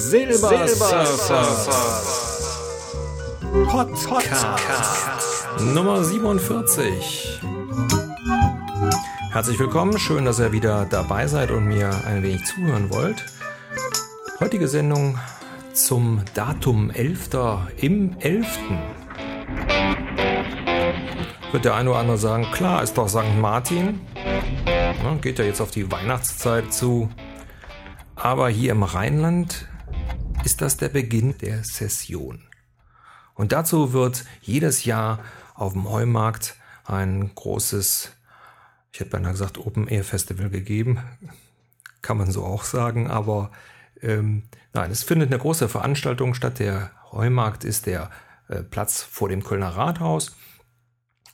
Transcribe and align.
Silbersurfer 0.00 1.44
Podcast 4.08 4.46
Nummer 5.74 6.02
47. 6.02 7.42
Herzlich 9.30 9.58
willkommen, 9.58 9.98
schön, 9.98 10.24
dass 10.24 10.38
ihr 10.38 10.52
wieder 10.52 10.86
dabei 10.86 11.26
seid 11.26 11.50
und 11.50 11.66
mir 11.66 11.90
ein 12.06 12.22
wenig 12.22 12.42
zuhören 12.46 12.88
wollt. 12.90 13.26
Heutige 14.40 14.68
Sendung 14.68 15.18
zum 15.74 16.22
Datum 16.32 16.88
11. 16.90 17.28
im 17.76 18.16
11. 18.20 18.46
Wird 21.52 21.64
der 21.66 21.74
eine 21.74 21.90
oder 21.90 21.98
andere 21.98 22.16
sagen, 22.16 22.46
klar, 22.52 22.82
ist 22.82 22.96
doch 22.96 23.08
St. 23.08 23.36
Martin. 23.38 24.00
Ja, 24.66 25.14
geht 25.20 25.38
ja 25.38 25.44
jetzt 25.44 25.60
auf 25.60 25.70
die 25.70 25.92
Weihnachtszeit 25.92 26.72
zu. 26.72 27.10
Aber 28.16 28.48
hier 28.48 28.72
im 28.72 28.82
Rheinland 28.82 29.66
ist 30.44 30.60
das 30.60 30.76
der 30.76 30.88
Beginn 30.88 31.36
der 31.38 31.64
Session. 31.64 32.42
Und 33.34 33.52
dazu 33.52 33.92
wird 33.92 34.24
jedes 34.40 34.84
Jahr 34.84 35.20
auf 35.54 35.72
dem 35.72 35.88
Heumarkt 35.88 36.56
ein 36.84 37.34
großes, 37.34 38.10
ich 38.92 39.00
hätte 39.00 39.10
beinahe 39.10 39.32
gesagt, 39.32 39.58
Open 39.58 39.88
Air 39.88 40.04
Festival 40.04 40.50
gegeben. 40.50 40.98
Kann 42.02 42.16
man 42.16 42.30
so 42.30 42.44
auch 42.44 42.64
sagen, 42.64 43.10
aber 43.10 43.50
ähm, 44.00 44.44
nein, 44.72 44.90
es 44.90 45.02
findet 45.02 45.30
eine 45.30 45.38
große 45.38 45.68
Veranstaltung 45.68 46.34
statt. 46.34 46.58
Der 46.58 46.90
Heumarkt 47.12 47.64
ist 47.64 47.86
der 47.86 48.10
äh, 48.48 48.62
Platz 48.62 49.02
vor 49.02 49.28
dem 49.28 49.44
Kölner 49.44 49.76
Rathaus. 49.76 50.36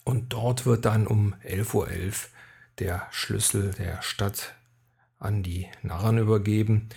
Und 0.04 0.32
dort 0.32 0.66
wird 0.66 0.84
dann 0.84 1.06
um 1.06 1.34
11.11 1.44 1.74
Uhr 1.74 1.88
.11 1.88 2.28
der 2.78 3.06
Schlüssel 3.10 3.72
der 3.72 4.02
Stadt 4.02 4.54
an 5.18 5.42
die 5.42 5.68
Narren 5.82 6.18
übergeben. 6.18 6.88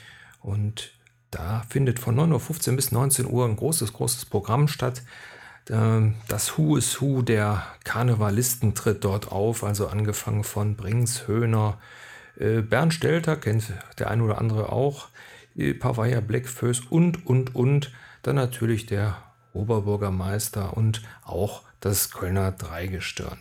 Und 0.41 0.91
da 1.31 1.63
findet 1.69 1.99
von 1.99 2.15
9.15 2.15 2.69
Uhr 2.69 2.75
bis 2.75 2.91
19 2.91 3.25
Uhr 3.25 3.45
ein 3.45 3.55
großes, 3.55 3.93
großes 3.93 4.25
Programm 4.25 4.67
statt. 4.67 5.03
Ähm, 5.69 6.15
das 6.27 6.57
Who 6.57 6.77
is 6.77 7.01
Who 7.01 7.21
der 7.21 7.65
Karnevalisten 7.83 8.73
tritt 8.75 9.03
dort 9.03 9.31
auf, 9.31 9.63
also 9.63 9.87
angefangen 9.87 10.43
von 10.43 10.75
Brings, 10.75 11.27
Höhner, 11.27 11.77
äh, 12.37 12.61
Bernd 12.61 12.93
Stelter, 12.93 13.35
kennt 13.35 13.73
der 13.99 14.09
ein 14.09 14.21
oder 14.21 14.39
andere 14.39 14.71
auch, 14.71 15.09
äh, 15.55 15.73
Pavaya 15.73 16.21
Blackföß 16.21 16.81
und, 16.89 17.25
und, 17.25 17.55
und. 17.55 17.91
Dann 18.23 18.35
natürlich 18.35 18.85
der 18.85 19.17
Oberbürgermeister 19.53 20.75
und 20.75 21.01
auch 21.23 21.63
das 21.79 22.11
Kölner 22.11 22.51
Dreigestirn. 22.51 23.37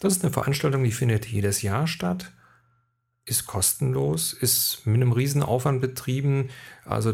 Das 0.00 0.16
ist 0.16 0.24
eine 0.24 0.32
Veranstaltung, 0.32 0.84
die 0.84 0.92
findet 0.92 1.26
jedes 1.26 1.62
Jahr 1.62 1.86
statt 1.86 2.32
ist 3.28 3.46
kostenlos, 3.46 4.32
ist 4.32 4.86
mit 4.86 4.96
einem 4.96 5.12
riesen 5.12 5.42
Aufwand 5.42 5.80
betrieben. 5.80 6.48
Also 6.84 7.12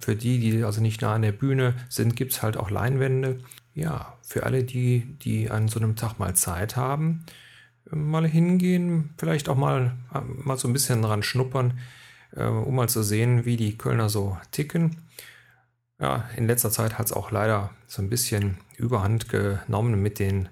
für 0.00 0.16
die, 0.16 0.38
die 0.38 0.64
also 0.64 0.80
nicht 0.80 1.00
nah 1.02 1.14
an 1.14 1.22
der 1.22 1.32
Bühne 1.32 1.74
sind, 1.88 2.16
gibt 2.16 2.32
es 2.32 2.42
halt 2.42 2.56
auch 2.56 2.70
Leinwände. 2.70 3.40
Ja, 3.74 4.18
für 4.22 4.44
alle 4.44 4.62
die, 4.64 5.00
die 5.22 5.50
an 5.50 5.68
so 5.68 5.80
einem 5.80 5.96
Tag 5.96 6.18
mal 6.18 6.34
Zeit 6.34 6.76
haben, 6.76 7.24
mal 7.90 8.26
hingehen, 8.26 9.10
vielleicht 9.18 9.48
auch 9.48 9.56
mal, 9.56 9.96
mal 10.12 10.56
so 10.56 10.68
ein 10.68 10.72
bisschen 10.72 11.02
dran 11.02 11.22
schnuppern, 11.22 11.78
äh, 12.36 12.44
um 12.44 12.76
mal 12.76 12.88
zu 12.88 13.02
sehen, 13.02 13.44
wie 13.44 13.56
die 13.56 13.76
Kölner 13.76 14.08
so 14.08 14.38
ticken. 14.52 14.96
Ja, 16.00 16.28
in 16.36 16.46
letzter 16.46 16.70
Zeit 16.70 16.98
hat 16.98 17.06
es 17.06 17.12
auch 17.12 17.30
leider 17.30 17.70
so 17.86 18.02
ein 18.02 18.10
bisschen 18.10 18.58
Überhand 18.76 19.28
genommen 19.28 20.02
mit 20.02 20.18
den 20.18 20.48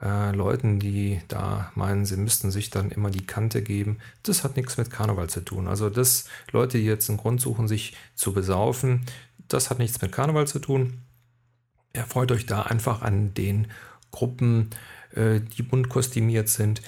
äh, 0.00 0.32
Leuten, 0.32 0.78
die 0.78 1.20
da 1.28 1.70
meinen, 1.74 2.04
sie 2.04 2.16
müssten 2.16 2.50
sich 2.50 2.70
dann 2.70 2.90
immer 2.90 3.10
die 3.10 3.26
Kante 3.26 3.62
geben, 3.62 3.98
das 4.22 4.44
hat 4.44 4.56
nichts 4.56 4.76
mit 4.76 4.90
Karneval 4.90 5.28
zu 5.28 5.40
tun. 5.40 5.68
Also 5.68 5.90
das 5.90 6.26
Leute, 6.52 6.78
die 6.78 6.84
jetzt 6.84 7.08
einen 7.08 7.18
Grund 7.18 7.40
suchen, 7.40 7.68
sich 7.68 7.96
zu 8.14 8.32
besaufen, 8.32 9.06
das 9.48 9.70
hat 9.70 9.78
nichts 9.78 10.00
mit 10.02 10.12
Karneval 10.12 10.46
zu 10.46 10.58
tun. 10.58 11.02
Erfreut 11.92 12.30
euch 12.32 12.46
da 12.46 12.62
einfach 12.62 13.02
an 13.02 13.32
den 13.34 13.68
Gruppen, 14.10 14.70
äh, 15.14 15.40
die 15.40 15.62
bunt 15.62 15.88
kostümiert 15.88 16.48
sind 16.48 16.82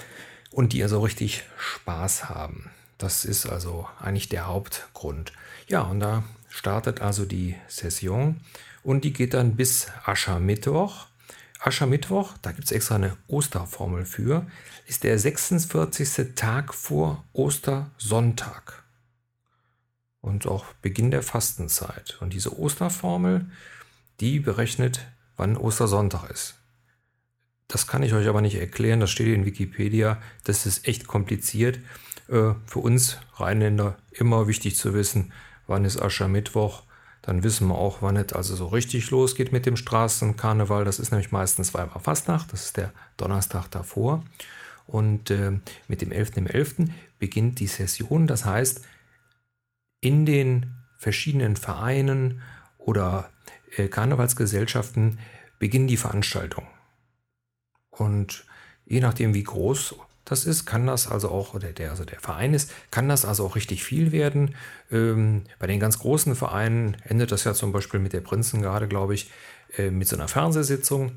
und 0.51 0.73
die 0.73 0.83
also 0.83 0.99
richtig 1.01 1.43
Spaß 1.57 2.29
haben. 2.29 2.69
Das 2.97 3.25
ist 3.25 3.45
also 3.45 3.87
eigentlich 3.99 4.29
der 4.29 4.47
Hauptgrund. 4.47 5.31
Ja, 5.67 5.81
und 5.81 5.99
da 5.99 6.23
startet 6.49 7.01
also 7.01 7.25
die 7.25 7.55
Session 7.67 8.41
und 8.83 9.03
die 9.03 9.13
geht 9.13 9.33
dann 9.33 9.55
bis 9.55 9.87
Aschermittwoch. 10.05 11.07
Aschermittwoch, 11.59 12.37
da 12.41 12.53
gibt 12.53 12.65
es 12.65 12.71
extra 12.71 12.95
eine 12.95 13.17
Osterformel 13.27 14.05
für, 14.05 14.47
ist 14.87 15.03
der 15.03 15.19
46. 15.19 16.35
Tag 16.35 16.73
vor 16.73 17.25
Ostersonntag. 17.33 18.83
Und 20.21 20.47
auch 20.47 20.65
Beginn 20.81 21.11
der 21.11 21.23
Fastenzeit. 21.23 22.17
Und 22.21 22.33
diese 22.33 22.57
Osterformel, 22.57 23.49
die 24.19 24.39
berechnet, 24.39 25.07
wann 25.37 25.57
Ostersonntag 25.57 26.29
ist. 26.29 26.55
Das 27.67 27.87
kann 27.87 28.03
ich 28.03 28.13
euch 28.13 28.27
aber 28.27 28.41
nicht 28.41 28.55
erklären, 28.55 28.99
das 28.99 29.11
steht 29.11 29.27
in 29.27 29.45
Wikipedia. 29.45 30.21
Das 30.43 30.65
ist 30.65 30.87
echt 30.87 31.07
kompliziert. 31.07 31.79
Äh, 32.27 32.53
für 32.65 32.79
uns 32.79 33.17
Rheinländer 33.35 33.97
immer 34.11 34.47
wichtig 34.47 34.75
zu 34.75 34.93
wissen, 34.93 35.33
wann 35.67 35.85
ist 35.85 36.01
Aschermittwoch 36.01 36.83
dann 37.21 37.43
wissen 37.43 37.67
wir 37.67 37.75
auch, 37.75 38.01
wann 38.01 38.15
es 38.15 38.33
also 38.33 38.55
so 38.55 38.67
richtig 38.67 39.09
losgeht 39.11 39.51
mit 39.51 39.65
dem 39.65 39.75
Straßenkarneval. 39.75 40.85
Das 40.85 40.99
ist 40.99 41.11
nämlich 41.11 41.31
meistens 41.31 41.73
Weiber 41.73 41.99
Fastnacht, 41.99 42.53
das 42.53 42.65
ist 42.65 42.77
der 42.77 42.93
Donnerstag 43.17 43.69
davor. 43.69 44.23
Und 44.87 45.29
äh, 45.29 45.59
mit 45.87 46.01
dem 46.01 46.09
11.11. 46.09 46.51
.11. 46.51 46.89
beginnt 47.19 47.59
die 47.59 47.67
Session. 47.67 48.25
Das 48.25 48.45
heißt, 48.45 48.81
in 50.01 50.25
den 50.25 50.73
verschiedenen 50.97 51.55
Vereinen 51.55 52.41
oder 52.77 53.29
äh, 53.75 53.87
Karnevalsgesellschaften 53.87 55.19
beginnen 55.59 55.87
die 55.87 55.97
Veranstaltungen. 55.97 56.67
Und 57.89 58.45
je 58.85 59.01
nachdem, 59.01 59.33
wie 59.33 59.43
groß 59.43 59.95
das 60.29 60.45
ist, 60.45 60.65
kann 60.65 60.85
das 60.85 61.07
also 61.07 61.29
auch, 61.29 61.55
oder 61.55 61.71
der, 61.71 61.89
also 61.89 62.05
der 62.05 62.19
Verein 62.19 62.53
ist, 62.53 62.71
kann 62.91 63.09
das 63.09 63.25
also 63.25 63.45
auch 63.45 63.55
richtig 63.55 63.83
viel 63.83 64.11
werden. 64.11 64.55
Ähm, 64.91 65.43
bei 65.57 65.65
den 65.65 65.79
ganz 65.79 65.97
großen 65.97 66.35
Vereinen 66.35 66.97
endet 67.03 67.31
das 67.31 67.45
ja 67.45 67.55
zum 67.55 67.71
Beispiel 67.71 67.99
mit 67.99 68.13
der 68.13 68.21
Prinzengarde, 68.21 68.87
glaube 68.87 69.15
ich, 69.15 69.31
äh, 69.75 69.89
mit 69.89 70.07
so 70.07 70.15
einer 70.15 70.27
Fernsehsitzung. 70.27 71.13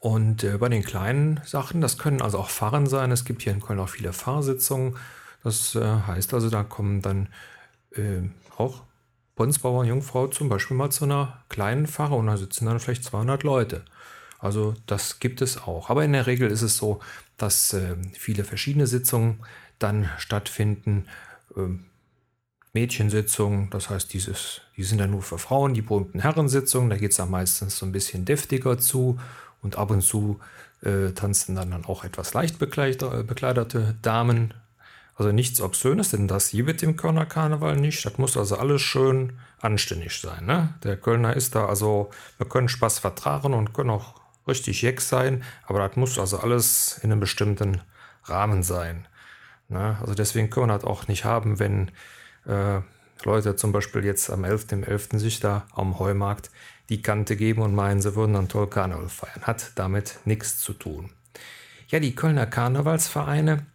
Und 0.00 0.44
äh, 0.44 0.58
bei 0.58 0.68
den 0.68 0.82
kleinen 0.82 1.40
Sachen, 1.46 1.80
das 1.80 1.96
können 1.96 2.20
also 2.20 2.38
auch 2.38 2.50
Fahren 2.50 2.86
sein. 2.86 3.10
Es 3.10 3.24
gibt 3.24 3.40
hier 3.40 3.54
in 3.54 3.62
Köln 3.62 3.80
auch 3.80 3.88
viele 3.88 4.12
Fahrsitzungen. 4.12 4.96
Das 5.42 5.74
äh, 5.74 5.80
heißt 6.06 6.34
also, 6.34 6.50
da 6.50 6.64
kommen 6.64 7.00
dann 7.00 7.28
äh, 7.92 8.28
auch 8.58 8.82
Bundesbauer 9.34 9.80
und 9.80 9.86
Jungfrau 9.86 10.26
zum 10.26 10.50
Beispiel 10.50 10.76
mal 10.76 10.90
zu 10.90 11.04
einer 11.04 11.42
kleinen 11.48 11.86
Fahre 11.86 12.16
und 12.16 12.26
da 12.26 12.36
sitzen 12.36 12.66
dann 12.66 12.80
vielleicht 12.80 13.04
200 13.04 13.44
Leute. 13.44 13.82
Also 14.42 14.74
das 14.86 15.20
gibt 15.20 15.40
es 15.40 15.56
auch. 15.56 15.88
Aber 15.88 16.04
in 16.04 16.12
der 16.12 16.26
Regel 16.26 16.50
ist 16.50 16.62
es 16.62 16.76
so, 16.76 17.00
dass 17.38 17.72
äh, 17.72 17.96
viele 18.12 18.44
verschiedene 18.44 18.86
Sitzungen 18.86 19.38
dann 19.78 20.10
stattfinden. 20.18 21.06
Ähm, 21.56 21.86
Mädchensitzungen, 22.74 23.68
das 23.70 23.90
heißt, 23.90 24.12
dieses, 24.12 24.62
die 24.76 24.82
sind 24.82 24.98
dann 24.98 25.10
nur 25.10 25.22
für 25.22 25.38
Frauen, 25.38 25.74
die 25.74 25.82
berühmten 25.82 26.20
Herrensitzungen, 26.20 26.88
da 26.88 26.96
geht 26.96 27.10
es 27.10 27.18
dann 27.18 27.30
meistens 27.30 27.76
so 27.76 27.84
ein 27.84 27.92
bisschen 27.92 28.24
deftiger 28.24 28.78
zu 28.78 29.18
und 29.60 29.76
ab 29.76 29.90
und 29.90 30.00
zu 30.00 30.40
äh, 30.82 31.12
tanzen 31.12 31.54
dann, 31.54 31.70
dann 31.70 31.84
auch 31.84 32.02
etwas 32.02 32.32
leicht 32.32 32.58
bekleidete, 32.58 33.24
bekleidete 33.24 33.94
Damen. 34.02 34.54
Also 35.14 35.30
nichts 35.30 35.60
Obszönes, 35.60 36.10
denn 36.10 36.26
das 36.26 36.48
hier 36.48 36.66
wird 36.66 36.82
im 36.82 36.96
Kölner 36.96 37.26
Karneval 37.26 37.76
nicht. 37.76 38.04
Das 38.06 38.16
muss 38.16 38.38
also 38.38 38.56
alles 38.56 38.80
schön 38.80 39.38
anständig 39.60 40.18
sein. 40.18 40.46
Ne? 40.46 40.74
Der 40.82 40.96
Kölner 40.96 41.36
ist 41.36 41.54
da 41.54 41.66
also, 41.66 42.10
wir 42.38 42.48
können 42.48 42.70
Spaß 42.70 42.98
vertragen 42.98 43.52
und 43.52 43.74
können 43.74 43.90
auch 43.90 44.21
richtig 44.46 44.82
jeck 44.82 45.00
sein, 45.00 45.42
aber 45.66 45.86
das 45.86 45.96
muss 45.96 46.18
also 46.18 46.38
alles 46.38 46.98
in 47.02 47.12
einem 47.12 47.20
bestimmten 47.20 47.80
Rahmen 48.24 48.62
sein. 48.62 49.06
Ne? 49.68 49.96
Also 50.00 50.14
deswegen 50.14 50.50
können 50.50 50.68
wir 50.68 50.74
das 50.74 50.84
auch 50.84 51.08
nicht 51.08 51.24
haben, 51.24 51.58
wenn 51.58 51.90
äh, 52.46 52.80
Leute 53.24 53.56
zum 53.56 53.72
Beispiel 53.72 54.04
jetzt 54.04 54.30
am 54.30 54.44
11.11. 54.44 54.84
.11. 54.84 55.18
sich 55.18 55.40
da 55.40 55.66
am 55.74 55.98
Heumarkt 55.98 56.50
die 56.88 57.02
Kante 57.02 57.36
geben 57.36 57.62
und 57.62 57.74
meinen, 57.74 58.02
sie 58.02 58.16
würden 58.16 58.34
dann 58.34 58.48
toll 58.48 58.68
Karneval 58.68 59.08
feiern. 59.08 59.42
Hat 59.42 59.72
damit 59.76 60.18
nichts 60.24 60.58
zu 60.58 60.72
tun. 60.72 61.10
Ja, 61.88 62.00
die 62.00 62.14
Kölner 62.14 62.46
Karnevalsvereine 62.46 63.66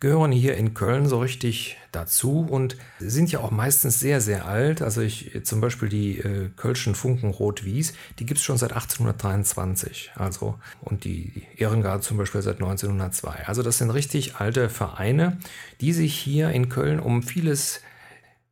gehören 0.00 0.30
hier 0.30 0.56
in 0.56 0.74
Köln 0.74 1.06
so 1.06 1.20
richtig 1.20 1.78
dazu 1.90 2.46
und 2.48 2.76
sind 2.98 3.32
ja 3.32 3.40
auch 3.40 3.50
meistens 3.50 3.98
sehr, 3.98 4.20
sehr 4.20 4.46
alt. 4.46 4.82
Also 4.82 5.00
ich 5.00 5.40
zum 5.44 5.60
Beispiel 5.60 5.88
die 5.88 6.18
äh, 6.18 6.50
Kölschen 6.54 6.94
Funken 6.94 7.30
Rot-Wies, 7.30 7.94
die 8.18 8.26
gibt 8.26 8.38
es 8.38 8.44
schon 8.44 8.58
seit 8.58 8.72
1823. 8.72 10.12
Also 10.14 10.58
und 10.82 11.04
die 11.04 11.46
Ehrengarde 11.56 12.02
zum 12.02 12.18
Beispiel 12.18 12.42
seit 12.42 12.56
1902. 12.56 13.46
Also 13.46 13.62
das 13.62 13.78
sind 13.78 13.90
richtig 13.90 14.36
alte 14.36 14.68
Vereine, 14.68 15.38
die 15.80 15.92
sich 15.92 16.14
hier 16.14 16.50
in 16.50 16.68
Köln 16.68 17.00
um 17.00 17.22
vieles 17.22 17.80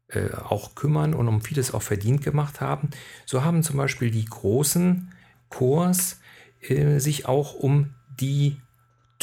äh, 0.09 0.31
auch 0.35 0.75
kümmern 0.75 1.13
und 1.13 1.29
um 1.29 1.43
vieles 1.43 1.75
auch 1.75 1.83
verdient 1.83 2.23
gemacht 2.23 2.61
haben. 2.61 2.91
So 3.27 3.45
haben 3.45 3.63
zum 3.63 3.77
Beispiel 3.77 4.11
die 4.11 4.25
großen 4.25 5.13
Chors 5.51 6.21
äh, 6.61 6.99
sich 7.01 7.27
auch 7.27 7.55
um 7.55 7.95
die 8.21 8.61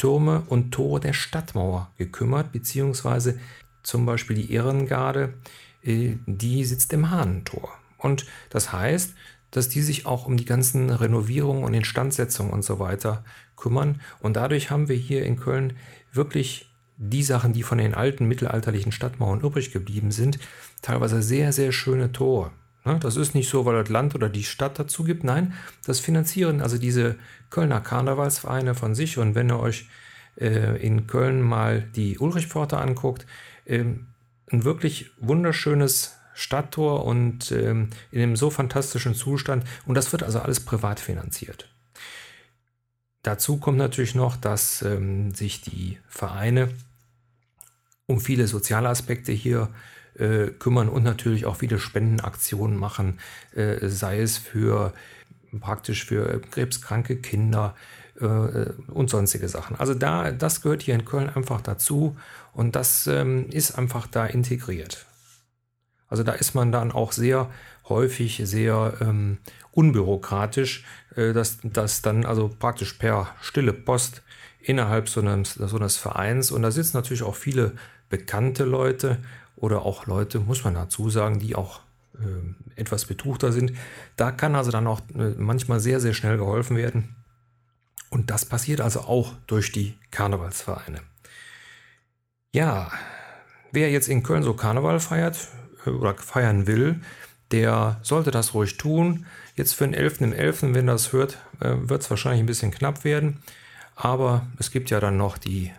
Türme 0.02 0.42
und 0.48 0.72
Tore 0.72 0.98
der 0.98 1.12
Stadtmauer 1.12 1.92
gekümmert, 1.96 2.50
beziehungsweise 2.50 3.38
zum 3.84 4.04
Beispiel 4.04 4.34
die 4.34 4.52
Ehrengarde 4.52 5.34
äh, 5.84 6.16
die 6.26 6.64
sitzt 6.64 6.92
im 6.92 7.12
Hahnentor. 7.12 7.68
Und 7.98 8.26
das 8.50 8.72
heißt, 8.72 9.14
dass 9.52 9.68
die 9.68 9.80
sich 9.80 10.04
auch 10.04 10.26
um 10.26 10.36
die 10.36 10.44
ganzen 10.44 10.90
Renovierungen 10.90 11.62
und 11.62 11.72
Instandsetzungen 11.72 12.52
und 12.52 12.64
so 12.64 12.80
weiter 12.80 13.24
kümmern. 13.54 14.00
Und 14.18 14.34
dadurch 14.34 14.72
haben 14.72 14.88
wir 14.88 14.96
hier 14.96 15.24
in 15.24 15.36
Köln 15.36 15.74
wirklich 16.12 16.74
die 16.96 17.22
Sachen, 17.22 17.52
die 17.52 17.62
von 17.62 17.78
den 17.78 17.94
alten 17.94 18.26
mittelalterlichen 18.26 18.90
Stadtmauern 18.90 19.42
übrig 19.42 19.70
geblieben 19.70 20.10
sind, 20.10 20.40
teilweise 20.82 21.22
sehr, 21.22 21.52
sehr 21.52 21.70
schöne 21.70 22.10
Tore. 22.10 22.50
Ne, 22.84 22.98
das 22.98 23.16
ist 23.16 23.34
nicht 23.34 23.48
so, 23.48 23.64
weil 23.64 23.80
das 23.80 23.90
Land 23.90 24.14
oder 24.14 24.28
die 24.28 24.42
Stadt 24.42 24.78
dazu 24.78 25.04
gibt. 25.04 25.22
Nein, 25.22 25.54
das 25.84 26.00
finanzieren 26.00 26.60
also 26.60 26.78
diese 26.78 27.16
Kölner 27.50 27.80
Karnevalsvereine 27.80 28.74
von 28.74 28.94
sich. 28.94 29.18
Und 29.18 29.34
wenn 29.34 29.50
ihr 29.50 29.60
euch 29.60 29.88
äh, 30.40 30.84
in 30.84 31.06
Köln 31.06 31.42
mal 31.42 31.82
die 31.82 32.18
Ulrichpforte 32.18 32.78
anguckt, 32.78 33.26
ähm, 33.66 34.08
ein 34.50 34.64
wirklich 34.64 35.10
wunderschönes 35.18 36.16
Stadttor 36.34 37.04
und 37.04 37.52
ähm, 37.52 37.90
in 38.10 38.22
einem 38.22 38.36
so 38.36 38.50
fantastischen 38.50 39.14
Zustand. 39.14 39.64
Und 39.86 39.94
das 39.94 40.10
wird 40.10 40.22
also 40.24 40.40
alles 40.40 40.60
privat 40.60 40.98
finanziert. 40.98 41.68
Dazu 43.22 43.58
kommt 43.58 43.78
natürlich 43.78 44.16
noch, 44.16 44.36
dass 44.36 44.82
ähm, 44.82 45.32
sich 45.34 45.60
die 45.60 45.98
Vereine 46.08 46.70
um 48.06 48.20
viele 48.20 48.48
soziale 48.48 48.88
Aspekte 48.88 49.30
hier 49.30 49.68
äh, 49.68 49.82
kümmern 50.14 50.88
und 50.88 51.04
natürlich 51.04 51.46
auch 51.46 51.56
viele 51.56 51.78
Spendenaktionen 51.78 52.76
machen, 52.76 53.18
äh, 53.54 53.88
sei 53.88 54.20
es 54.20 54.38
für 54.38 54.92
praktisch 55.60 56.04
für 56.04 56.40
krebskranke 56.50 57.16
Kinder 57.16 57.74
äh, 58.20 58.24
und 58.88 59.10
sonstige 59.10 59.48
Sachen. 59.48 59.76
Also 59.76 59.94
da, 59.94 60.30
das 60.32 60.62
gehört 60.62 60.82
hier 60.82 60.94
in 60.94 61.04
Köln 61.04 61.28
einfach 61.28 61.60
dazu 61.60 62.16
und 62.52 62.76
das 62.76 63.06
ähm, 63.06 63.48
ist 63.50 63.72
einfach 63.78 64.06
da 64.06 64.26
integriert. 64.26 65.06
Also 66.08 66.22
da 66.22 66.32
ist 66.32 66.54
man 66.54 66.72
dann 66.72 66.92
auch 66.92 67.12
sehr 67.12 67.50
häufig 67.88 68.40
sehr 68.44 68.94
ähm, 69.00 69.38
unbürokratisch, 69.72 70.84
äh, 71.16 71.32
dass 71.32 71.58
das 71.62 72.02
dann 72.02 72.24
also 72.24 72.48
praktisch 72.48 72.94
per 72.94 73.34
stille 73.40 73.72
Post 73.72 74.22
innerhalb 74.60 75.08
so 75.08 75.20
eines, 75.20 75.54
so 75.54 75.76
eines 75.76 75.96
Vereins 75.96 76.50
und 76.50 76.62
da 76.62 76.70
sitzen 76.70 76.96
natürlich 76.96 77.22
auch 77.22 77.34
viele 77.34 77.72
bekannte 78.08 78.64
Leute 78.64 79.18
oder 79.62 79.86
auch 79.86 80.06
Leute, 80.06 80.40
muss 80.40 80.64
man 80.64 80.74
dazu 80.74 81.08
sagen, 81.08 81.38
die 81.38 81.54
auch 81.54 81.80
äh, 82.14 82.80
etwas 82.80 83.06
betuchter 83.06 83.52
sind. 83.52 83.72
Da 84.16 84.32
kann 84.32 84.56
also 84.56 84.72
dann 84.72 84.88
auch 84.88 85.00
äh, 85.14 85.34
manchmal 85.38 85.78
sehr, 85.78 86.00
sehr 86.00 86.14
schnell 86.14 86.36
geholfen 86.36 86.76
werden. 86.76 87.14
Und 88.10 88.30
das 88.30 88.44
passiert 88.44 88.80
also 88.80 89.02
auch 89.02 89.34
durch 89.46 89.70
die 89.70 89.94
Karnevalsvereine. 90.10 90.98
Ja, 92.52 92.90
wer 93.70 93.90
jetzt 93.90 94.08
in 94.08 94.24
Köln 94.24 94.42
so 94.42 94.52
Karneval 94.54 94.98
feiert 94.98 95.48
äh, 95.86 95.90
oder 95.90 96.14
feiern 96.16 96.66
will, 96.66 97.00
der 97.52 98.00
sollte 98.02 98.32
das 98.32 98.54
ruhig 98.54 98.78
tun. 98.78 99.26
Jetzt 99.54 99.74
für 99.74 99.86
den 99.86 99.94
11.11., 99.94 100.34
.11., 100.34 100.74
wenn 100.74 100.88
das 100.88 101.12
hört, 101.12 101.38
äh, 101.60 101.76
wird 101.82 102.02
es 102.02 102.10
wahrscheinlich 102.10 102.42
ein 102.42 102.46
bisschen 102.46 102.72
knapp 102.72 103.04
werden. 103.04 103.44
Aber 103.94 104.44
es 104.58 104.72
gibt 104.72 104.90
ja 104.90 104.98
dann 104.98 105.16
noch 105.16 105.38
die, 105.38 105.70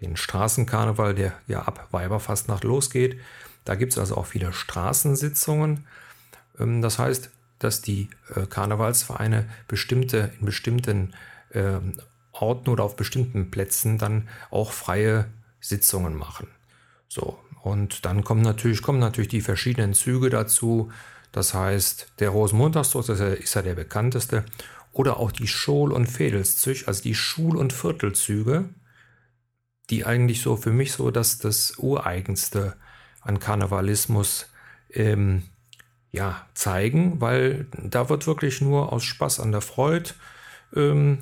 den 0.00 0.16
Straßenkarneval, 0.16 1.14
der 1.14 1.32
ja 1.46 1.62
ab 1.62 1.88
Weiberfastnacht 1.90 2.64
losgeht. 2.64 3.18
Da 3.64 3.74
gibt 3.74 3.92
es 3.92 3.98
also 3.98 4.16
auch 4.16 4.26
viele 4.26 4.52
Straßensitzungen. 4.52 5.86
Ähm, 6.58 6.82
das 6.82 6.98
heißt, 6.98 7.30
dass 7.58 7.82
die 7.82 8.08
äh, 8.34 8.46
Karnevalsvereine 8.46 9.48
bestimmte, 9.66 10.32
in 10.38 10.46
bestimmten 10.46 11.14
ähm, 11.52 11.94
Orten 12.32 12.70
oder 12.70 12.84
auf 12.84 12.96
bestimmten 12.96 13.50
Plätzen 13.50 13.98
dann 13.98 14.28
auch 14.50 14.72
freie 14.72 15.26
Sitzungen 15.60 16.14
machen. 16.14 16.46
So, 17.08 17.38
und 17.62 18.04
dann 18.04 18.22
kommen 18.22 18.42
natürlich, 18.42 18.82
kommen 18.82 19.00
natürlich 19.00 19.28
die 19.28 19.40
verschiedenen 19.40 19.94
Züge 19.94 20.30
dazu. 20.30 20.92
Das 21.32 21.52
heißt, 21.54 22.12
der 22.20 22.30
Rosenmontagszug 22.30 23.06
das 23.06 23.20
ist 23.20 23.54
ja 23.54 23.62
der 23.62 23.74
bekannteste. 23.74 24.44
Oder 24.92 25.18
auch 25.18 25.32
die 25.32 25.48
Schol- 25.48 25.92
und 25.92 26.06
Fädelszüge, 26.06 26.86
also 26.86 27.02
die 27.02 27.14
Schul- 27.14 27.56
und 27.56 27.72
Viertelzüge, 27.72 28.68
die 29.90 30.04
eigentlich 30.04 30.42
so 30.42 30.56
für 30.56 30.72
mich 30.72 30.92
so 30.92 31.10
das, 31.10 31.38
das 31.38 31.78
Ureigenste 31.78 32.74
an 33.20 33.40
Karnevalismus 33.40 34.50
ähm, 34.90 35.44
ja, 36.10 36.46
zeigen, 36.54 37.20
weil 37.20 37.66
da 37.82 38.08
wird 38.08 38.26
wirklich 38.26 38.60
nur 38.60 38.92
aus 38.92 39.04
Spaß 39.04 39.40
an 39.40 39.52
der 39.52 39.60
Freude 39.60 40.10
ähm, 40.74 41.18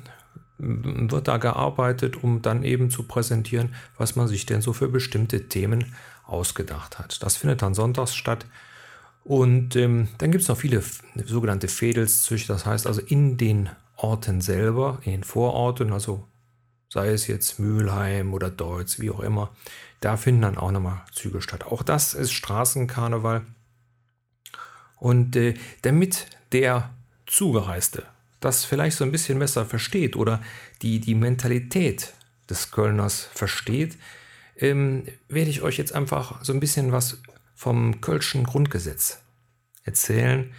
wird 0.59 1.27
da 1.27 1.37
gearbeitet, 1.37 2.23
um 2.23 2.41
dann 2.41 2.63
eben 2.63 2.89
zu 2.89 3.03
präsentieren, 3.03 3.75
was 3.97 4.15
man 4.15 4.27
sich 4.27 4.45
denn 4.45 4.61
so 4.61 4.73
für 4.73 4.87
bestimmte 4.87 5.47
Themen 5.49 5.93
ausgedacht 6.25 6.99
hat. 6.99 7.21
Das 7.21 7.37
findet 7.37 7.61
dann 7.61 7.73
sonntags 7.73 8.15
statt. 8.15 8.45
Und 9.23 9.75
ähm, 9.75 10.07
dann 10.17 10.31
gibt 10.31 10.43
es 10.43 10.47
noch 10.47 10.57
viele 10.57 10.81
sogenannte 11.25 11.67
Fädelszüchte, 11.67 12.53
das 12.53 12.65
heißt 12.65 12.87
also 12.87 13.01
in 13.01 13.37
den 13.37 13.69
Orten 13.97 14.41
selber, 14.41 14.99
in 15.03 15.11
den 15.11 15.23
Vororten, 15.23 15.91
also 15.91 16.25
sei 16.89 17.09
es 17.09 17.27
jetzt 17.27 17.59
Mülheim 17.59 18.33
oder 18.33 18.49
Deutz, 18.49 18.99
wie 18.99 19.09
auch 19.09 19.19
immer, 19.19 19.55
da 19.99 20.17
finden 20.17 20.43
dann 20.43 20.57
auch 20.57 20.71
nochmal 20.71 21.01
Züge 21.11 21.41
statt. 21.41 21.65
Auch 21.65 21.83
das 21.83 22.13
ist 22.13 22.31
Straßenkarneval. 22.31 23.45
Und 24.95 25.35
äh, 25.35 25.55
damit 25.81 26.27
der 26.51 26.89
Zugereiste 27.25 28.03
das 28.39 28.65
vielleicht 28.65 28.97
so 28.97 29.03
ein 29.03 29.11
bisschen 29.11 29.39
besser 29.39 29.65
versteht 29.65 30.15
oder 30.15 30.41
die, 30.81 30.99
die 30.99 31.15
Mentalität 31.15 32.13
des 32.49 32.71
Kölners 32.71 33.27
versteht, 33.33 33.97
ähm, 34.57 35.05
werde 35.27 35.49
ich 35.49 35.61
euch 35.61 35.77
jetzt 35.77 35.93
einfach 35.93 36.43
so 36.43 36.53
ein 36.53 36.59
bisschen 36.59 36.91
was 36.91 37.19
vom 37.55 38.01
Kölschen 38.01 38.43
Grundgesetz 38.43 39.19
erzählen. 39.83 40.53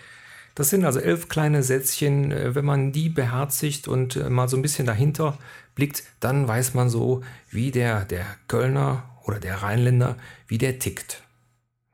Das 0.59 0.71
sind 0.71 0.85
also 0.85 0.99
elf 0.99 1.29
kleine 1.29 1.63
Sätzchen. 1.63 2.33
Äh, 2.33 2.57
wenn 2.57 2.65
man 2.65 2.91
die 2.91 3.11
beherzigt 3.11 3.87
und 3.87 4.17
äh, 4.17 4.29
mal 4.29 4.49
so 4.49 4.57
ein 4.57 4.63
bisschen 4.63 4.87
dahinter 4.87 5.39
blickt, 5.77 6.03
dann 6.19 6.49
weiß 6.49 6.75
man 6.75 6.91
so, 6.91 7.23
wie 7.49 7.71
der, 7.71 8.05
der 8.05 8.27
Kölner 8.49 9.09
oder 9.23 9.39
der 9.39 9.63
Rheinländer, 9.63 10.17
wie 10.49 10.59
der 10.59 10.81
tickt. 10.81 11.23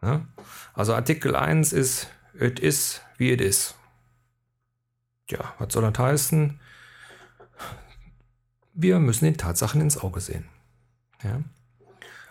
Ja? 0.00 0.26
Also 0.72 0.94
Artikel 0.94 1.36
1 1.36 1.74
ist, 1.74 2.08
es 2.32 2.58
ist, 2.58 3.02
wie 3.18 3.34
es 3.34 3.42
ist. 3.42 3.74
Tja, 5.26 5.54
was 5.58 5.70
soll 5.70 5.82
das 5.82 5.98
heißen? 5.98 6.58
Wir 8.72 8.98
müssen 8.98 9.26
den 9.26 9.36
Tatsachen 9.36 9.82
ins 9.82 9.98
Auge 9.98 10.20
sehen. 10.20 10.46
Ja? 11.22 11.42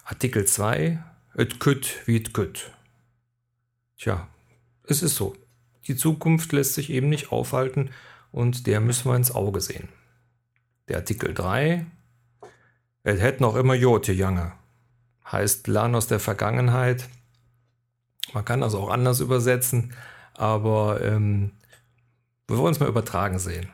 Artikel 0.03 0.45
2, 0.45 0.97
et 1.35 1.59
kütt 1.59 2.01
wie 2.07 2.17
et 2.17 2.33
kütt. 2.33 2.71
Tja, 3.99 4.27
es 4.87 5.03
ist 5.03 5.15
so. 5.15 5.35
Die 5.87 5.95
Zukunft 5.95 6.51
lässt 6.53 6.73
sich 6.73 6.89
eben 6.89 7.09
nicht 7.09 7.31
aufhalten 7.31 7.89
und 8.31 8.67
der 8.67 8.79
müssen 8.79 9.09
wir 9.09 9.15
ins 9.15 9.33
Auge 9.33 9.61
sehen. 9.61 9.89
Der 10.87 10.97
Artikel 10.97 11.33
3, 11.33 11.85
et 13.03 13.21
hätt 13.21 13.41
noch 13.41 13.55
immer 13.55 13.73
Jote 13.73 14.13
Jange, 14.13 14.53
heißt 15.31 15.63
Plan 15.63 15.95
aus 15.95 16.07
der 16.07 16.19
Vergangenheit. 16.19 17.09
Man 18.33 18.45
kann 18.45 18.61
das 18.61 18.75
auch 18.75 18.89
anders 18.89 19.19
übersetzen, 19.19 19.93
aber 20.33 21.01
ähm, 21.01 21.51
wir 22.47 22.57
wollen 22.57 22.73
es 22.73 22.79
mal 22.79 22.89
übertragen 22.89 23.39
sehen. 23.39 23.69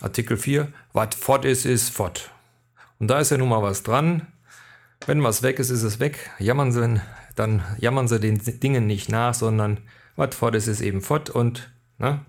Artikel 0.00 0.36
4, 0.36 0.72
was 0.92 1.14
fort 1.14 1.44
ist, 1.44 1.64
ist 1.64 1.90
fort. 1.90 2.30
Und 2.98 3.08
da 3.08 3.20
ist 3.20 3.30
ja 3.30 3.38
nun 3.38 3.48
mal 3.48 3.62
was 3.62 3.82
dran. 3.82 4.26
Wenn 5.06 5.22
was 5.22 5.42
weg 5.42 5.58
ist, 5.58 5.70
ist 5.70 5.82
es 5.82 6.00
weg. 6.00 6.30
Jammern 6.38 6.72
Sie, 6.72 7.00
dann 7.34 7.62
jammern 7.78 8.08
Sie 8.08 8.20
den 8.20 8.38
Dingen 8.60 8.86
nicht 8.86 9.08
nach, 9.08 9.34
sondern 9.34 9.78
was 10.16 10.34
fort 10.34 10.54
ist, 10.54 10.66
ist 10.66 10.80
eben 10.80 11.00
fort. 11.00 11.30
Und 11.30 11.72
ne, 11.98 12.24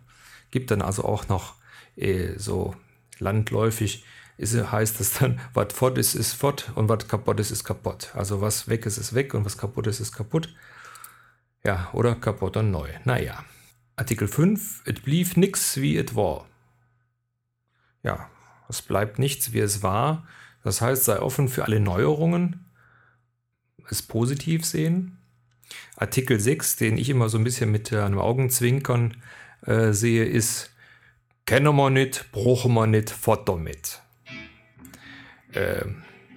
gibt 0.51 0.71
dann 0.71 0.81
also 0.81 1.03
auch 1.03 1.27
noch 1.27 1.55
eh, 1.95 2.37
so 2.37 2.75
landläufig, 3.19 4.05
ist, 4.37 4.71
heißt 4.71 4.99
es 4.99 5.19
dann, 5.19 5.39
was 5.53 5.73
fort 5.73 5.97
ist, 5.97 6.15
ist 6.15 6.33
fort 6.33 6.71
und 6.75 6.89
was 6.89 7.07
kaputt 7.07 7.39
ist, 7.39 7.51
ist 7.51 7.63
kaputt. 7.63 8.11
Also 8.15 8.41
was 8.41 8.67
weg 8.67 8.85
ist, 8.85 8.97
ist 8.97 9.13
weg 9.13 9.33
und 9.33 9.45
was 9.45 9.57
kaputt 9.57 9.87
ist, 9.87 9.99
ist 9.99 10.13
kaputt. 10.13 10.53
Ja, 11.63 11.89
oder 11.93 12.15
kaputt 12.15 12.57
und 12.57 12.71
neu. 12.71 12.89
Naja. 13.05 13.43
Artikel 13.95 14.27
5, 14.27 14.81
es 14.85 15.01
blieb 15.01 15.37
nix 15.37 15.77
wie 15.77 15.97
es 15.97 16.15
war. 16.15 16.47
Ja, 18.01 18.29
es 18.67 18.81
bleibt 18.81 19.19
nichts 19.19 19.53
wie 19.53 19.59
es 19.59 19.83
war. 19.83 20.27
Das 20.63 20.81
heißt, 20.81 21.03
sei 21.03 21.19
offen 21.19 21.47
für 21.47 21.63
alle 21.63 21.79
Neuerungen, 21.79 22.65
es 23.89 24.01
positiv 24.01 24.65
sehen. 24.65 25.19
Artikel 25.95 26.39
6, 26.39 26.75
den 26.77 26.97
ich 26.97 27.09
immer 27.09 27.29
so 27.29 27.37
ein 27.37 27.43
bisschen 27.43 27.71
mit 27.71 27.93
einem 27.93 28.19
Augenzwinkern 28.19 29.17
äh, 29.65 29.91
sehe, 29.91 30.25
ist 30.25 30.71
kennen 31.45 31.75
wir 31.75 31.89
nicht, 31.89 32.31
brauchen 32.31 32.73
wir 32.73 32.87
nicht, 32.87 33.09
fort 33.09 33.47
damit. 33.47 34.01
Äh, 35.51 35.85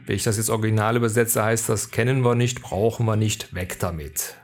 wenn 0.05 0.17
ich 0.17 0.25
das 0.25 0.37
jetzt 0.37 0.51
original 0.51 0.97
übersetze, 0.97 1.43
heißt 1.43 1.69
das, 1.69 1.91
kennen 1.91 2.23
wir 2.23 2.35
nicht, 2.35 2.63
brauchen 2.63 3.07
wir 3.07 3.17
nicht, 3.17 3.55
weg 3.55 3.79
damit. 3.81 4.37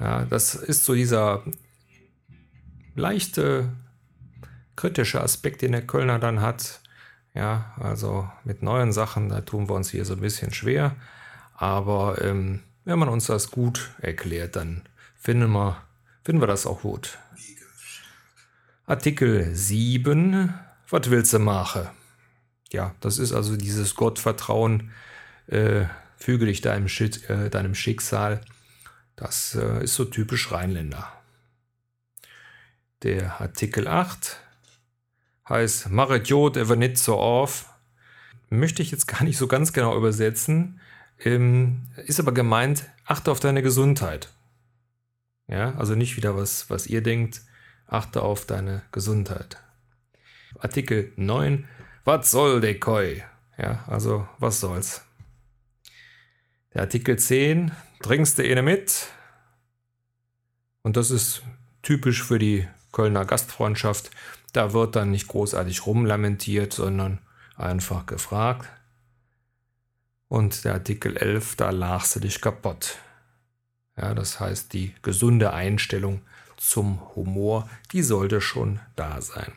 Ja, 0.00 0.24
das 0.24 0.54
ist 0.54 0.84
so 0.84 0.94
dieser 0.94 1.44
leichte 2.94 3.70
kritische 4.76 5.20
Aspekt, 5.20 5.62
den 5.62 5.72
der 5.72 5.86
Kölner 5.86 6.18
dann 6.18 6.40
hat. 6.40 6.80
Ja, 7.34 7.74
also 7.78 8.28
mit 8.44 8.62
neuen 8.62 8.92
Sachen, 8.92 9.28
da 9.28 9.40
tun 9.40 9.68
wir 9.68 9.74
uns 9.74 9.90
hier 9.90 10.04
so 10.04 10.14
ein 10.14 10.20
bisschen 10.20 10.52
schwer. 10.52 10.96
Aber 11.54 12.20
ähm, 12.22 12.62
wenn 12.84 12.98
man 12.98 13.08
uns 13.08 13.26
das 13.26 13.50
gut 13.50 13.90
erklärt, 14.00 14.56
dann 14.56 14.82
finden 15.16 15.50
wir, 15.52 15.82
finden 16.22 16.42
wir 16.42 16.46
das 16.46 16.66
auch 16.66 16.82
gut. 16.82 17.18
Artikel 18.86 19.54
7. 19.54 20.52
Was 20.90 21.10
willst 21.10 21.32
du 21.32 21.38
machen? 21.38 21.88
Ja, 22.70 22.94
das 23.00 23.18
ist 23.18 23.32
also 23.32 23.56
dieses 23.56 23.94
Gottvertrauen. 23.94 24.90
Äh, 25.46 25.86
füge 26.16 26.46
dich 26.46 26.60
deinem, 26.60 26.88
Schick, 26.88 27.28
äh, 27.30 27.48
deinem 27.48 27.74
Schicksal. 27.74 28.40
Das 29.16 29.54
äh, 29.54 29.84
ist 29.84 29.94
so 29.94 30.04
typisch 30.04 30.52
Rheinländer. 30.52 31.10
Der 33.02 33.40
Artikel 33.40 33.88
8 33.88 34.38
heißt 35.48 35.90
Machet 35.90 36.28
Jod 36.28 36.56
ever 36.56 36.76
nicht 36.76 36.98
so 36.98 37.16
auf. 37.16 37.66
Möchte 38.50 38.82
ich 38.82 38.90
jetzt 38.90 39.06
gar 39.06 39.24
nicht 39.24 39.38
so 39.38 39.46
ganz 39.46 39.72
genau 39.72 39.96
übersetzen. 39.96 40.80
Ähm, 41.20 41.88
ist 42.06 42.20
aber 42.20 42.32
gemeint, 42.32 42.86
achte 43.04 43.30
auf 43.30 43.40
deine 43.40 43.62
Gesundheit. 43.62 44.28
Ja, 45.46 45.74
also 45.76 45.94
nicht 45.94 46.16
wieder 46.16 46.36
was, 46.36 46.70
was 46.70 46.86
ihr 46.86 47.02
denkt, 47.02 47.42
achte 47.86 48.22
auf 48.22 48.46
deine 48.46 48.82
Gesundheit. 48.92 49.58
Artikel 50.58 51.12
9, 51.16 51.68
was 52.04 52.30
soll 52.30 52.60
der 52.60 52.78
Koi? 52.80 53.22
Ja, 53.58 53.84
also 53.86 54.26
was 54.38 54.60
soll's. 54.60 55.02
Der 56.72 56.82
Artikel 56.82 57.18
10, 57.18 57.72
trinkst 58.02 58.38
du 58.38 58.42
eine 58.42 58.62
mit? 58.62 59.08
Und 60.82 60.96
das 60.96 61.10
ist 61.10 61.42
typisch 61.82 62.22
für 62.22 62.38
die 62.38 62.68
Kölner 62.92 63.24
Gastfreundschaft. 63.24 64.10
Da 64.52 64.72
wird 64.72 64.96
dann 64.96 65.10
nicht 65.10 65.28
großartig 65.28 65.86
rumlamentiert, 65.86 66.72
sondern 66.72 67.20
einfach 67.56 68.06
gefragt. 68.06 68.68
Und 70.28 70.64
der 70.64 70.74
Artikel 70.74 71.16
11, 71.16 71.56
da 71.56 71.70
lachst 71.70 72.16
du 72.16 72.20
dich 72.20 72.40
kaputt. 72.40 72.98
Ja, 73.96 74.14
das 74.14 74.40
heißt, 74.40 74.72
die 74.72 74.94
gesunde 75.02 75.52
Einstellung 75.52 76.22
zum 76.56 77.00
Humor, 77.14 77.68
die 77.92 78.02
sollte 78.02 78.40
schon 78.40 78.80
da 78.96 79.20
sein. 79.20 79.52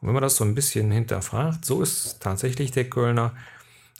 Und 0.00 0.08
wenn 0.08 0.14
man 0.14 0.22
das 0.22 0.36
so 0.36 0.44
ein 0.44 0.54
bisschen 0.54 0.90
hinterfragt, 0.90 1.64
so 1.64 1.80
ist 1.80 2.20
tatsächlich 2.20 2.72
der 2.72 2.90
Kölner. 2.90 3.34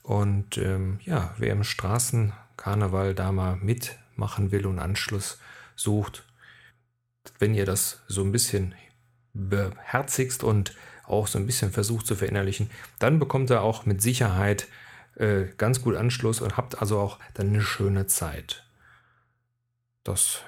Und 0.03 0.59
ähm, 0.59 0.99
ja, 1.05 1.35
wer 1.39 1.53
im 1.53 1.65
Straßenkarneval 1.65 3.15
da 3.15 3.33
mal 3.33 3.57
mitmachen 3.57 4.53
will 4.53 4.67
und 4.67 4.79
Anschluss 4.79 5.39
sucht, 5.77 6.25
wenn 7.39 7.55
ihr 7.55 7.65
das 7.65 8.03
so 8.07 8.23
ein 8.23 8.33
bisschen 8.33 8.75
beherzigst 9.33 10.45
und 10.45 10.75
auch 11.07 11.27
so 11.27 11.39
ein 11.39 11.47
bisschen 11.47 11.73
versucht 11.73 12.07
zu 12.07 12.17
verinnerlichen, 12.17 12.71
dann 12.99 13.19
bekommt 13.19 13.51
ihr 13.51 13.63
auch 13.63 13.87
mit 13.87 14.03
Sicherheit 14.03 14.69
äh, 15.17 15.45
ganz 15.57 15.83
gut 15.83 15.97
Anschluss 15.97 16.41
und 16.41 16.57
habt 16.57 16.81
also 16.81 16.99
auch 16.99 17.19
dann 17.35 17.49
eine 17.49 17.63
schöne 17.63 18.07
Zeit. 18.07 18.65
Das 20.03 20.41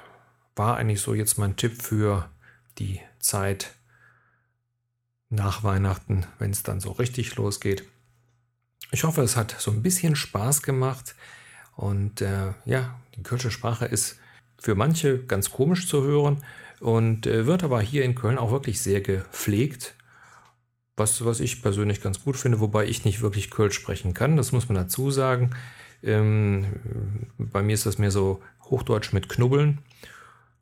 war 0.55 0.77
eigentlich 0.77 1.01
so 1.01 1.15
jetzt 1.15 1.39
mein 1.39 1.57
Tipp 1.57 1.83
für 1.83 2.31
die 2.79 3.01
Zeit 3.19 3.75
nach 5.29 5.65
Weihnachten, 5.65 6.27
wenn 6.39 6.51
es 6.51 6.63
dann 6.63 6.81
so 6.81 6.93
richtig 6.93 7.35
losgeht. 7.37 7.85
Ich 8.93 9.05
hoffe, 9.05 9.23
es 9.23 9.37
hat 9.37 9.57
so 9.59 9.71
ein 9.71 9.83
bisschen 9.83 10.15
Spaß 10.15 10.63
gemacht 10.63 11.17
und 11.75 12.21
äh, 12.21 12.53
ja, 12.65 12.99
die 13.17 13.23
Kölsche 13.23 13.51
Sprache 13.51 13.87
ist 13.87 14.19
für 14.59 14.75
manche 14.75 15.25
ganz 15.25 15.51
komisch 15.51 15.89
zu 15.89 16.03
hören 16.03 16.45
und 16.81 17.27
äh, 17.27 17.47
wird 17.47 17.65
aber 17.65 17.81
hier 17.81 18.05
in 18.05 18.15
Köln 18.15 18.39
auch 18.39 18.53
wirklich 18.53 18.81
sehr 18.81 19.01
gepflegt. 19.01 19.96
Was, 20.97 21.25
was 21.25 21.41
ich 21.41 21.63
persönlich 21.63 22.01
ganz 22.01 22.23
gut 22.23 22.37
finde, 22.37 22.61
wobei 22.61 22.87
ich 22.87 23.05
nicht 23.05 23.21
wirklich 23.21 23.51
Kölsch 23.51 23.75
sprechen 23.75 24.15
kann, 24.15 24.37
das 24.37 24.53
muss 24.53 24.69
man 24.69 24.77
dazu 24.77 25.11
sagen. 25.11 25.51
Ähm, 26.03 26.67
bei 27.39 27.63
mir 27.63 27.75
ist 27.75 27.87
das 27.87 27.99
mehr 27.99 28.11
so 28.11 28.43
Hochdeutsch 28.65 29.13
mit 29.13 29.29
Knubbeln, 29.29 29.79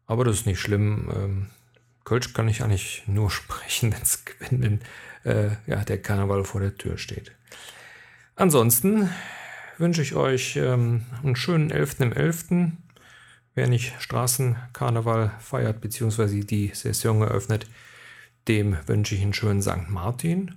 aber 0.06 0.24
das 0.24 0.36
ist 0.40 0.46
nicht 0.46 0.60
schlimm. 0.60 1.08
Ähm, 1.14 1.46
Kölsch 2.04 2.32
kann 2.32 2.48
ich 2.48 2.62
eigentlich 2.62 3.04
nur 3.06 3.30
sprechen, 3.30 3.94
wenn, 4.50 4.80
äh, 5.24 5.50
ja, 5.66 5.84
der 5.84 6.02
Karneval 6.02 6.44
vor 6.44 6.60
der 6.60 6.76
Tür 6.76 6.98
steht. 6.98 7.32
Ansonsten 8.36 9.10
wünsche 9.78 10.02
ich 10.02 10.14
euch 10.14 10.56
ähm, 10.56 11.04
einen 11.22 11.36
schönen 11.36 11.70
11. 11.70 12.00
im 12.00 12.12
11. 12.12 12.46
Wer 13.54 13.68
nicht 13.68 13.94
Straßenkarneval 14.00 15.32
feiert 15.38 15.80
bzw. 15.80 16.40
die 16.40 16.72
Session 16.74 17.22
eröffnet, 17.22 17.66
dem 18.48 18.76
wünsche 18.86 19.14
ich 19.14 19.22
einen 19.22 19.34
schönen 19.34 19.62
St. 19.62 19.88
Martin. 19.88 20.54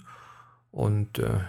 Und 0.71 1.19
äh, 1.19 1.39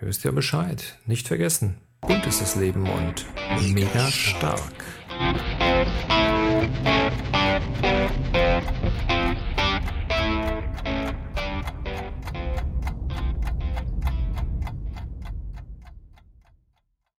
ihr 0.00 0.08
wisst 0.08 0.24
ja 0.24 0.30
Bescheid. 0.30 0.98
Nicht 1.06 1.28
vergessen, 1.28 1.78
bunt 2.00 2.26
ist 2.26 2.40
das 2.40 2.56
Leben 2.56 2.88
und 2.88 3.26
mega 3.72 4.08
stark. 4.08 4.72